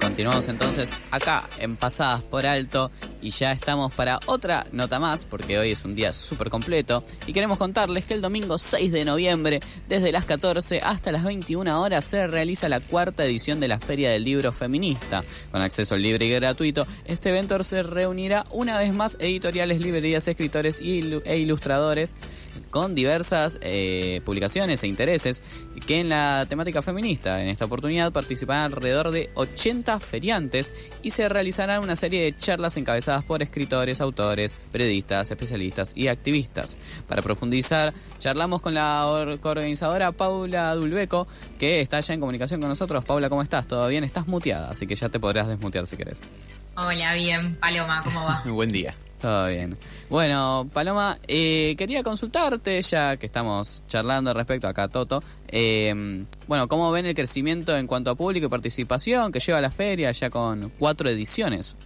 Continuamos 0.00 0.48
entonces 0.48 0.92
acá 1.10 1.48
en 1.58 1.76
Pasadas 1.76 2.22
por 2.22 2.46
Alto 2.46 2.90
y 3.22 3.30
ya 3.30 3.52
estamos 3.52 3.92
para 3.92 4.18
otra 4.26 4.66
nota 4.72 4.98
más 4.98 5.24
porque 5.24 5.58
hoy 5.58 5.72
es 5.72 5.84
un 5.84 5.94
día 5.94 6.12
súper 6.12 6.50
completo 6.50 7.04
y 7.26 7.32
queremos 7.32 7.58
contarles 7.58 8.04
que 8.04 8.14
el 8.14 8.20
domingo 8.20 8.58
6 8.58 8.92
de 8.92 9.04
noviembre 9.04 9.60
desde 9.88 10.12
las 10.12 10.24
14 10.24 10.80
hasta 10.80 11.12
las 11.12 11.24
21 11.24 11.80
horas 11.80 12.04
se 12.04 12.26
realiza 12.26 12.68
la 12.68 12.80
cuarta 12.80 13.24
edición 13.24 13.60
de 13.60 13.68
la 13.68 13.78
Feria 13.78 14.10
del 14.10 14.24
Libro 14.24 14.52
Feminista. 14.52 15.22
Con 15.50 15.60
acceso 15.62 15.96
libre 15.96 16.26
y 16.26 16.30
gratuito, 16.30 16.86
este 17.04 17.30
evento 17.30 17.62
se 17.64 17.82
reunirá 17.82 18.44
una 18.50 18.78
vez 18.78 18.92
más 18.94 19.16
editoriales, 19.20 19.80
librerías, 19.80 20.26
escritores 20.28 20.80
e 20.80 21.38
ilustradores 21.38 22.16
con 22.70 22.94
diversas 22.94 23.58
eh, 23.62 24.20
publicaciones 24.24 24.82
e 24.82 24.86
intereses 24.86 25.42
que 25.86 26.00
en 26.00 26.08
la 26.08 26.46
temática 26.48 26.82
feminista. 26.82 27.42
En 27.42 27.48
esta 27.48 27.64
oportunidad 27.64 28.12
participarán 28.12 28.72
alrededor 28.72 29.10
de 29.10 29.30
80 29.34 29.98
feriantes 29.98 30.72
y 31.02 31.10
se 31.10 31.28
realizará 31.28 31.80
una 31.80 31.96
serie 31.96 32.22
de 32.22 32.36
charlas 32.36 32.76
encabezadas 32.76 33.09
por 33.26 33.42
escritores, 33.42 34.00
autores, 34.00 34.58
periodistas, 34.72 35.30
especialistas 35.30 35.92
y 35.96 36.08
activistas. 36.08 36.76
Para 37.08 37.22
profundizar, 37.22 37.92
charlamos 38.18 38.62
con 38.62 38.74
la 38.74 39.06
organizadora 39.06 40.12
Paula 40.12 40.74
Dulbeco, 40.74 41.26
que 41.58 41.80
está 41.80 42.00
ya 42.00 42.14
en 42.14 42.20
comunicación 42.20 42.60
con 42.60 42.68
nosotros. 42.68 43.04
Paula, 43.04 43.28
¿cómo 43.28 43.42
estás? 43.42 43.66
¿Todo 43.66 43.86
bien? 43.88 44.04
Estás 44.04 44.26
muteada, 44.28 44.70
así 44.70 44.86
que 44.86 44.94
ya 44.94 45.08
te 45.08 45.18
podrás 45.18 45.48
desmutear 45.48 45.86
si 45.86 45.96
querés. 45.96 46.20
Hola, 46.76 47.14
bien. 47.14 47.56
Paloma, 47.56 48.00
¿cómo 48.04 48.24
va? 48.24 48.42
Buen 48.46 48.72
día. 48.72 48.94
Todo 49.20 49.48
bien. 49.48 49.76
Bueno, 50.08 50.70
Paloma, 50.72 51.18
eh, 51.28 51.74
quería 51.76 52.02
consultarte, 52.02 52.80
ya 52.80 53.18
que 53.18 53.26
estamos 53.26 53.82
charlando 53.86 54.32
respecto 54.32 54.66
acá, 54.66 54.88
Toto. 54.88 55.22
Eh, 55.46 56.24
bueno, 56.48 56.68
¿cómo 56.68 56.90
ven 56.90 57.04
el 57.04 57.14
crecimiento 57.14 57.76
en 57.76 57.86
cuanto 57.86 58.10
a 58.10 58.14
público 58.14 58.46
y 58.46 58.48
participación 58.48 59.30
que 59.30 59.40
lleva 59.40 59.60
la 59.60 59.70
feria 59.70 60.10
ya 60.12 60.30
con 60.30 60.72
cuatro 60.78 61.08
ediciones? 61.10 61.76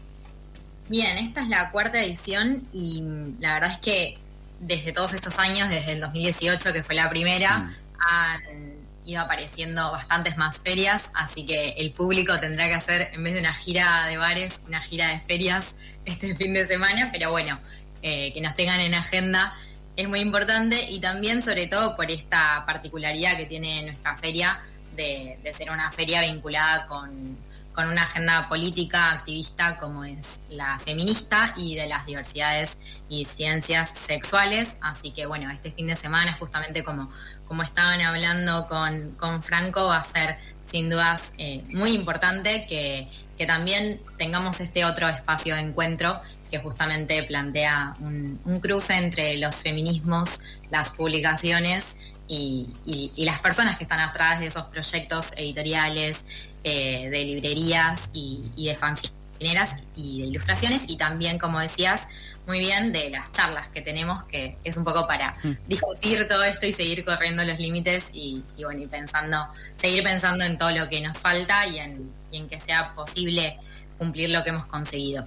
Bien, 0.89 1.17
esta 1.19 1.43
es 1.43 1.49
la 1.49 1.71
cuarta 1.71 2.03
edición 2.03 2.69
y 2.73 3.03
la 3.41 3.55
verdad 3.55 3.73
es 3.73 3.79
que 3.79 4.19
desde 4.61 4.93
todos 4.93 5.15
estos 5.15 5.39
años, 5.39 5.69
desde 5.69 5.93
el 5.93 6.01
2018 6.01 6.73
que 6.73 6.83
fue 6.83 6.95
la 6.95 7.09
primera, 7.09 7.59
mm. 7.59 7.75
han 7.99 8.75
ido 9.05 9.23
apareciendo 9.23 9.93
bastantes 9.93 10.37
más 10.37 10.61
ferias, 10.61 11.11
así 11.15 11.47
que 11.47 11.71
el 11.79 11.93
público 11.93 12.39
tendrá 12.39 12.69
que 12.69 12.75
hacer, 12.75 13.11
en 13.13 13.23
vez 13.23 13.35
de 13.35 13.41
una 13.41 13.55
gira 13.55 14.07
de 14.07 14.17
bares, 14.17 14.63
una 14.67 14.81
gira 14.81 15.09
de 15.09 15.21
ferias 15.21 15.77
este 16.05 16.35
fin 16.35 16.55
de 16.55 16.65
semana, 16.65 17.11
pero 17.13 17.31
bueno, 17.31 17.61
eh, 18.03 18.33
que 18.33 18.41
nos 18.41 18.55
tengan 18.55 18.81
en 18.81 18.95
agenda 18.95 19.55
es 19.97 20.09
muy 20.09 20.21
importante 20.21 20.91
y 20.91 21.01
también 21.01 21.43
sobre 21.43 21.67
todo 21.67 21.95
por 21.97 22.11
esta 22.11 22.65
particularidad 22.67 23.37
que 23.37 23.47
tiene 23.47 23.83
nuestra 23.85 24.17
feria 24.17 24.61
de, 24.97 25.39
ser 25.53 25.71
una 25.71 25.91
feria 25.91 26.21
vinculada 26.23 26.87
con, 26.87 27.39
con, 27.75 27.89
una 27.89 28.03
agenda 28.03 28.49
política 28.49 29.11
activista 29.11 29.77
como 29.79 30.05
es 30.05 30.41
la 30.49 30.79
feminista 30.79 31.53
y 31.57 31.75
de 31.75 31.87
las 31.87 32.07
diversidades 32.07 32.79
y 33.09 33.25
ciencias 33.25 33.91
sexuales. 33.91 34.77
Así 34.81 35.11
que 35.13 35.27
bueno, 35.27 35.51
este 35.51 35.71
fin 35.71 35.87
de 35.87 35.97
semana 35.97 36.33
justamente 36.35 36.83
como 36.83 37.11
como 37.47 37.63
estaban 37.63 38.01
hablando 38.01 38.67
con, 38.67 39.43
Franco, 39.43 39.87
va 39.87 39.99
a 39.99 40.05
ser 40.05 40.39
sin 40.65 40.89
dudas 40.89 41.35
eh, 41.39 41.63
muy 41.69 41.91
importante 41.91 42.67
que, 42.67 43.09
también 43.47 44.01
tengamos 44.17 44.61
este 44.61 44.85
otro 44.85 45.09
espacio 45.09 45.57
de 45.57 45.61
encuentro 45.61 46.23
que 46.51 46.61
justamente 46.61 47.23
plantea 47.25 47.95
un, 47.99 48.41
cruce 48.63 48.95
entre 48.95 49.37
los 49.37 49.57
feminismos, 49.57 50.41
las 50.71 50.93
publicaciones 50.93 52.14
y, 52.29 52.69
las 53.17 53.39
personas 53.39 53.77
que 53.77 53.85
están 53.85 54.01
atrás 54.01 54.41
de 54.41 54.47
esos 54.47 54.65
proyectos 54.65 55.33
editoriales, 55.37 56.27
eh, 56.63 57.09
de 57.11 57.25
librerías 57.25 58.11
y, 58.15 58.41
y 58.57 58.67
de 58.67 58.77
fanzineras 58.77 59.83
y 59.95 60.23
de 60.23 60.27
ilustraciones 60.29 60.85
y 60.89 60.97
también, 60.97 61.39
como 61.39 61.61
decías, 61.61 62.09
muy 62.47 62.59
bien 62.59 62.93
de 62.93 63.11
las 63.11 63.33
charlas 63.33 63.69
que 63.69 63.81
tenemos, 63.81 64.25
que 64.25 64.57
es 64.65 64.77
un 64.77 64.85
poco 64.85 65.07
para 65.07 65.37
mm. 65.43 65.53
discutir 65.67 66.27
todo 66.29 66.45
esto 66.45 66.67
y 66.67 66.73
seguir 66.73 67.05
corriendo 67.05 67.43
los 67.45 67.59
límites 67.59 68.11
y, 68.13 68.43
bueno, 68.63 68.83
y 68.83 68.87
pensando, 68.87 69.39
seguir 69.77 70.03
pensando 70.03 70.45
en 70.45 70.59
todo 70.59 70.71
lo 70.71 70.89
que 70.89 71.01
nos 71.01 71.19
falta 71.19 71.67
y 71.67 71.79
en, 71.79 72.49
que 72.49 72.59
sea 72.59 72.93
posible 72.95 73.57
cumplir 73.97 74.31
lo 74.31 74.43
que 74.43 74.51
hemos 74.51 74.67
conseguido. 74.67 75.27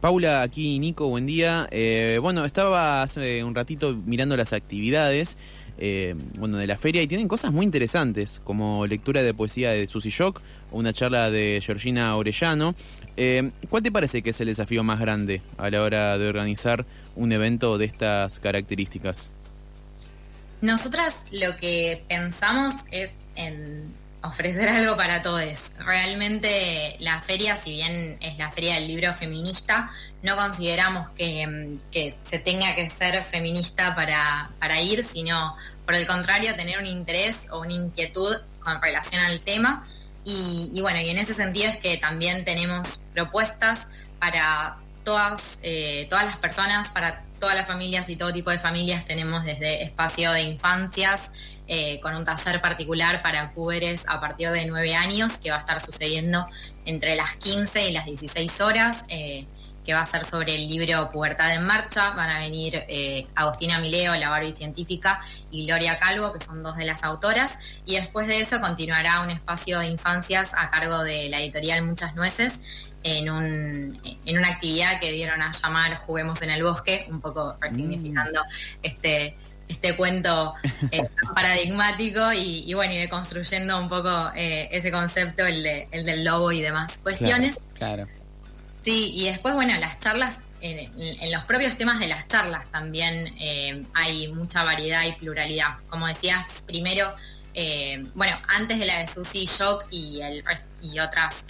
Paula, 0.00 0.42
aquí 0.42 0.78
Nico, 0.78 1.08
buen 1.08 1.26
día. 1.26 1.66
Eh, 1.72 2.20
bueno, 2.22 2.44
estaba 2.44 3.02
hace 3.02 3.42
un 3.42 3.56
ratito 3.56 3.96
mirando 4.04 4.36
las 4.36 4.52
actividades 4.52 5.36
eh, 5.78 6.14
bueno, 6.36 6.58
de 6.58 6.66
la 6.66 6.76
feria 6.76 7.02
y 7.02 7.06
tienen 7.06 7.28
cosas 7.28 7.52
muy 7.52 7.64
interesantes, 7.64 8.40
como 8.44 8.86
lectura 8.86 9.22
de 9.22 9.32
poesía 9.32 9.70
de 9.70 9.86
Susy 9.86 10.10
Shock 10.10 10.40
o 10.72 10.78
una 10.78 10.92
charla 10.92 11.30
de 11.30 11.60
Georgina 11.64 12.16
Orellano. 12.16 12.74
Eh, 13.16 13.50
¿Cuál 13.68 13.82
te 13.82 13.92
parece 13.92 14.22
que 14.22 14.30
es 14.30 14.40
el 14.40 14.48
desafío 14.48 14.82
más 14.82 14.98
grande 14.98 15.40
a 15.56 15.70
la 15.70 15.82
hora 15.82 16.18
de 16.18 16.28
organizar 16.28 16.84
un 17.16 17.32
evento 17.32 17.78
de 17.78 17.86
estas 17.86 18.38
características? 18.40 19.30
Nosotras 20.60 21.24
lo 21.30 21.56
que 21.60 22.04
pensamos 22.08 22.74
es 22.90 23.12
en 23.36 23.92
ofrecer 24.22 24.68
algo 24.68 24.96
para 24.96 25.22
todos. 25.22 25.72
Realmente 25.78 26.96
la 27.00 27.20
feria, 27.20 27.56
si 27.56 27.72
bien 27.72 28.18
es 28.20 28.38
la 28.38 28.50
feria 28.50 28.74
del 28.74 28.88
libro 28.88 29.14
feminista, 29.14 29.90
no 30.22 30.36
consideramos 30.36 31.10
que, 31.10 31.78
se 32.24 32.38
tenga 32.38 32.74
que 32.74 32.88
ser 32.90 33.24
feminista 33.24 33.94
para, 33.94 34.50
para, 34.58 34.80
ir, 34.80 35.04
sino 35.04 35.56
por 35.84 35.94
el 35.94 36.06
contrario, 36.06 36.56
tener 36.56 36.78
un 36.78 36.86
interés 36.86 37.48
o 37.50 37.60
una 37.60 37.72
inquietud 37.72 38.36
con 38.60 38.80
relación 38.82 39.24
al 39.24 39.40
tema. 39.40 39.86
Y, 40.24 40.78
bueno, 40.82 41.00
y 41.00 41.08
en 41.08 41.16
ese 41.16 41.32
sentido 41.32 41.70
es 41.70 41.78
que 41.78 41.96
también 41.96 42.44
tenemos 42.44 43.04
propuestas 43.14 43.86
para 44.18 44.76
todas, 45.02 45.58
eh, 45.62 46.06
todas 46.10 46.26
las 46.26 46.36
personas, 46.36 46.90
para 46.90 47.22
todas 47.40 47.54
las 47.54 47.66
familias 47.66 48.10
y 48.10 48.16
todo 48.16 48.30
tipo 48.30 48.50
de 48.50 48.58
familias. 48.58 49.06
Tenemos 49.06 49.44
desde 49.44 49.82
espacio 49.82 50.32
de 50.32 50.42
infancias, 50.42 51.32
eh, 51.70 52.00
con 52.00 52.16
un 52.16 52.24
taller 52.24 52.62
particular 52.62 53.22
para 53.22 53.52
puberes 53.52 54.06
a 54.08 54.18
partir 54.20 54.50
de 54.50 54.64
9 54.64 54.94
años, 54.94 55.36
que 55.36 55.50
va 55.50 55.56
a 55.56 55.60
estar 55.60 55.80
sucediendo 55.80 56.48
entre 56.86 57.14
las 57.14 57.36
15 57.36 57.90
y 57.90 57.92
las 57.92 58.06
16 58.06 58.60
horas, 58.62 59.04
eh, 59.10 59.46
que 59.84 59.92
va 59.92 60.00
a 60.00 60.06
ser 60.06 60.24
sobre 60.24 60.54
el 60.54 60.66
libro 60.66 61.10
Pubertad 61.10 61.54
en 61.54 61.66
Marcha. 61.66 62.12
Van 62.12 62.30
a 62.30 62.38
venir 62.38 62.74
eh, 62.88 63.26
Agostina 63.34 63.78
Mileo, 63.80 64.14
la 64.16 64.30
Barbie 64.30 64.54
científica, 64.54 65.20
y 65.50 65.66
Gloria 65.66 65.98
Calvo, 65.98 66.32
que 66.32 66.40
son 66.40 66.62
dos 66.62 66.78
de 66.78 66.86
las 66.86 67.04
autoras. 67.04 67.58
Y 67.84 67.96
después 67.96 68.26
de 68.26 68.40
eso 68.40 68.62
continuará 68.62 69.20
un 69.20 69.30
espacio 69.30 69.80
de 69.80 69.88
infancias 69.88 70.54
a 70.56 70.70
cargo 70.70 71.04
de 71.04 71.28
la 71.28 71.38
editorial 71.38 71.82
Muchas 71.82 72.14
Nueces. 72.14 72.62
En, 73.02 73.30
un, 73.30 74.00
en 74.24 74.38
una 74.38 74.48
actividad 74.48 74.98
que 75.00 75.12
dieron 75.12 75.40
a 75.40 75.52
llamar 75.52 75.96
Juguemos 75.96 76.42
en 76.42 76.50
el 76.50 76.62
Bosque, 76.62 77.06
un 77.10 77.20
poco 77.20 77.52
resignificando 77.60 78.42
mm. 78.42 78.78
este, 78.82 79.36
este 79.68 79.96
cuento 79.96 80.54
eh, 80.90 81.08
paradigmático 81.34 82.32
y, 82.32 82.72
bueno, 82.74 82.94
y 82.94 83.06
construyendo 83.08 83.78
un 83.78 83.88
poco 83.88 84.30
eh, 84.34 84.68
ese 84.72 84.90
concepto, 84.90 85.44
el, 85.46 85.62
de, 85.62 85.88
el 85.90 86.04
del 86.04 86.24
lobo 86.24 86.50
y 86.50 86.60
demás 86.60 86.98
cuestiones. 86.98 87.60
Claro. 87.74 88.06
Sí, 88.82 89.12
y 89.14 89.26
después, 89.26 89.54
bueno, 89.54 89.74
las 89.78 89.98
charlas, 89.98 90.42
en, 90.60 91.30
los 91.30 91.44
propios 91.44 91.76
temas 91.76 92.00
de 92.00 92.08
las 92.08 92.26
charlas 92.26 92.66
también 92.72 93.34
eh, 93.38 93.82
hay 93.94 94.28
mucha 94.32 94.64
variedad 94.64 95.04
y 95.04 95.12
pluralidad. 95.12 95.76
Como 95.88 96.06
decías, 96.06 96.64
primero, 96.66 97.14
bueno, 98.14 98.38
antes 98.48 98.78
de 98.78 98.86
la 98.86 99.00
de 99.00 99.06
Susie 99.06 99.44
Shock 99.44 99.86
y, 99.90 100.20
el, 100.20 100.44
y 100.80 101.00
otras 101.00 101.46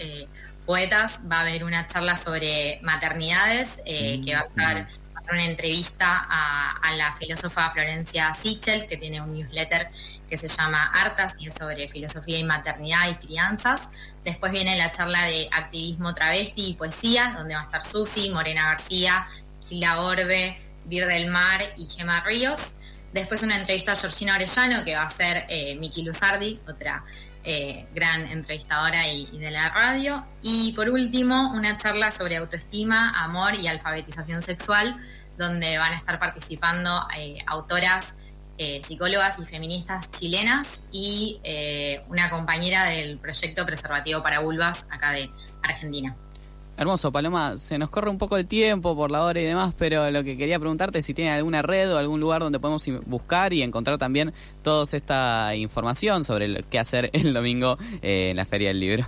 poetas, 0.65 1.25
va 1.31 1.39
a 1.39 1.41
haber 1.43 1.65
una 1.65 1.87
charla 1.87 2.17
sobre 2.17 2.81
maternidades 2.83 3.83
que 3.85 4.33
va 4.35 4.41
a 4.41 4.47
estar 4.47 4.89
una 5.33 5.45
entrevista 5.45 6.27
a, 6.29 6.95
la 6.97 7.13
filósofa 7.15 7.71
Florencia 7.71 8.33
Sichel, 8.35 8.87
que 8.89 8.97
tiene 8.97 9.21
un 9.21 9.35
newsletter 9.35 9.89
que 10.29 10.39
se 10.39 10.49
llama 10.49 10.91
Artas 10.95 11.37
y 11.39 11.47
es 11.47 11.55
sobre 11.55 11.87
filosofía 11.87 12.39
y 12.39 12.45
maternidad 12.45 13.11
y 13.11 13.15
crianzas. 13.27 13.91
Después 14.25 14.53
viene 14.53 14.77
la 14.77 14.91
charla 14.91 15.25
de 15.27 15.49
activismo 15.53 16.15
travesti 16.15 16.71
y 16.71 16.75
poesía, 16.75 17.35
donde 17.37 17.55
va 17.55 17.61
a 17.61 17.65
estar 17.65 17.85
Susi, 17.85 18.31
Morena 18.31 18.65
García, 18.65 19.27
Gila 19.67 20.01
Orbe, 20.01 20.61
Vir 20.87 21.07
del 21.07 21.27
Mar 21.27 21.61
y 21.77 21.87
Gemma 21.87 22.21
Ríos. 22.21 22.79
Después 23.13 23.43
una 23.43 23.57
entrevista 23.57 23.93
a 23.93 23.97
Georgina 23.97 24.35
Orellano, 24.35 24.85
que 24.85 24.95
va 24.95 25.03
a 25.03 25.11
ser 25.11 25.45
eh, 25.49 25.77
Miki 25.77 26.03
Luzardi, 26.03 26.61
otra 26.67 27.05
eh, 27.45 27.87
gran 27.95 28.27
entrevistadora 28.27 29.09
y, 29.09 29.39
de 29.39 29.51
la 29.51 29.71
radio. 29.71 30.27
Y 30.43 30.73
por 30.73 30.91
último, 30.91 31.51
una 31.55 31.79
charla 31.79 32.11
sobre 32.11 32.37
autoestima, 32.37 33.23
amor 33.23 33.55
y 33.55 33.69
alfabetización 33.69 34.43
sexual, 34.43 35.01
donde 35.39 35.79
van 35.79 35.93
a 35.93 35.97
estar 35.97 36.19
participando 36.19 36.91
eh, 37.17 37.39
autoras, 37.47 38.19
eh, 38.59 38.81
psicólogas 38.83 39.39
y 39.39 39.47
feministas 39.47 40.11
chilenas 40.11 40.87
y 40.91 41.41
eh, 41.45 42.03
una 42.09 42.29
compañera 42.29 42.87
del 42.87 43.19
proyecto 43.19 43.65
Preservativo 43.65 44.21
para 44.21 44.41
Vulvas 44.41 44.89
acá 44.91 45.13
de 45.13 45.31
Argentina. 45.63 46.17
Hermoso, 46.77 47.11
Paloma, 47.11 47.57
se 47.57 47.77
nos 47.77 47.91
corre 47.91 48.09
un 48.09 48.19
poco 48.19 48.37
el 48.37 48.47
tiempo 48.47 48.95
por 48.95 49.11
la 49.11 49.25
hora 49.25 49.41
y 49.41 49.45
demás, 49.45 49.75
pero 49.77 50.11
lo 50.13 50.23
que 50.23 50.37
quería 50.37 50.61
preguntarte 50.61 51.01
es 51.01 51.07
si 51.07 51.15
tiene 51.15 51.33
alguna 51.33 51.61
red 51.61 51.93
o 51.93 51.99
algún 51.99 52.21
lugar 52.21 52.41
donde 52.41 52.61
podemos 52.61 52.85
buscar 53.05 53.53
y 53.53 53.63
encontrar 53.63 53.99
también 53.99 54.33
toda 54.63 54.85
esta 54.85 55.57
información 55.57 56.25
sobre 56.25 56.63
qué 56.65 56.79
hacer 56.79 57.11
el 57.15 57.35
domingo 57.35 57.79
en 58.01 58.37
la 58.37 58.45
Feria 58.45 58.69
del 58.69 58.79
Libro. 58.79 59.07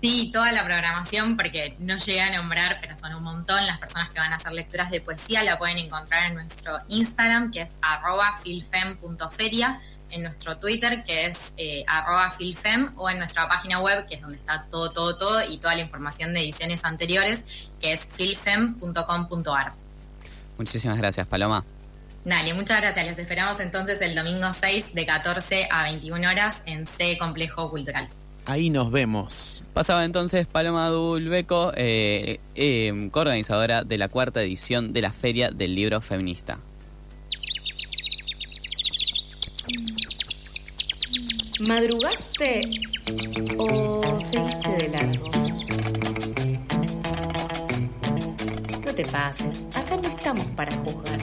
Sí, 0.00 0.30
toda 0.32 0.52
la 0.52 0.64
programación, 0.64 1.36
porque 1.36 1.76
no 1.78 1.96
llegué 1.96 2.20
a 2.20 2.36
nombrar, 2.36 2.78
pero 2.80 2.96
son 2.96 3.14
un 3.14 3.22
montón 3.22 3.66
las 3.66 3.78
personas 3.78 4.10
que 4.10 4.18
van 4.18 4.32
a 4.32 4.36
hacer 4.36 4.52
lecturas 4.52 4.90
de 4.90 5.00
poesía, 5.00 5.42
la 5.42 5.58
pueden 5.58 5.78
encontrar 5.78 6.26
en 6.26 6.34
nuestro 6.34 6.78
Instagram, 6.88 7.50
que 7.50 7.62
es 7.62 7.68
arroba 7.80 8.36
filfem.feria, 8.42 9.78
en 10.10 10.22
nuestro 10.22 10.58
Twitter, 10.58 11.02
que 11.04 11.26
es 11.26 11.54
eh, 11.56 11.84
arroba 11.86 12.30
filfem, 12.30 12.92
o 12.96 13.08
en 13.08 13.18
nuestra 13.18 13.48
página 13.48 13.80
web, 13.80 14.06
que 14.06 14.16
es 14.16 14.20
donde 14.20 14.36
está 14.36 14.66
todo, 14.70 14.92
todo, 14.92 15.16
todo, 15.16 15.50
y 15.50 15.58
toda 15.58 15.74
la 15.74 15.80
información 15.80 16.34
de 16.34 16.40
ediciones 16.40 16.84
anteriores, 16.84 17.70
que 17.80 17.92
es 17.92 18.06
filfem.com.ar. 18.06 19.72
Muchísimas 20.58 20.98
gracias, 20.98 21.26
Paloma. 21.26 21.64
Dale, 22.24 22.54
muchas 22.54 22.80
gracias. 22.80 23.06
Les 23.06 23.18
esperamos 23.18 23.60
entonces 23.60 24.00
el 24.00 24.14
domingo 24.14 24.52
6 24.52 24.94
de 24.94 25.06
14 25.06 25.68
a 25.70 25.84
21 25.84 26.28
horas 26.28 26.62
en 26.66 26.84
C 26.86 27.16
Complejo 27.18 27.70
Cultural. 27.70 28.08
Ahí 28.46 28.70
nos 28.70 28.92
vemos. 28.92 29.64
Pasaba 29.72 30.04
entonces 30.04 30.46
Paloma 30.46 30.88
Dulbeco, 30.88 31.72
eh, 31.76 32.38
eh, 32.54 33.08
coorganizadora 33.10 33.82
de 33.82 33.98
la 33.98 34.08
cuarta 34.08 34.40
edición 34.40 34.92
de 34.92 35.00
la 35.00 35.10
Feria 35.10 35.50
del 35.50 35.74
Libro 35.74 36.00
Feminista. 36.00 36.60
¿Madrugaste 41.66 42.60
o 43.58 44.20
seguiste 44.20 44.68
de 44.70 44.88
largo? 44.90 45.30
No 48.84 48.94
te 48.94 49.04
pases, 49.06 49.66
acá 49.74 49.96
no 49.96 50.08
estamos 50.08 50.48
para 50.50 50.72
juzgar. 50.76 51.20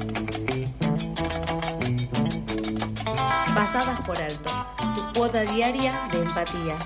Pasadas 3.56 4.02
por 4.02 4.18
alto, 4.22 4.50
tu 4.96 5.20
cuota 5.20 5.42
diaria 5.44 6.10
de 6.12 6.20
empatía. 6.20 6.78